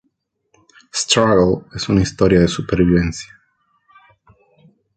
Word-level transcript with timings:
Struggle 0.91 1.67
es 1.75 1.87
una 1.87 2.01
historia 2.01 2.39
de 2.39 2.47
supervivencia. 2.47 3.31